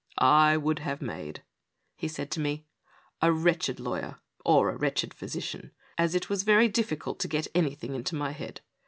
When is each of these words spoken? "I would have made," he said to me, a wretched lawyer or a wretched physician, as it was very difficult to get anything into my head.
"I 0.45 0.57
would 0.57 0.79
have 0.79 0.99
made," 0.99 1.43
he 1.95 2.07
said 2.07 2.31
to 2.31 2.39
me, 2.39 2.65
a 3.21 3.31
wretched 3.31 3.79
lawyer 3.79 4.19
or 4.43 4.71
a 4.71 4.75
wretched 4.75 5.13
physician, 5.13 5.73
as 5.95 6.15
it 6.15 6.27
was 6.27 6.41
very 6.41 6.69
difficult 6.69 7.19
to 7.19 7.27
get 7.27 7.47
anything 7.53 7.93
into 7.93 8.15
my 8.15 8.31
head. 8.31 8.61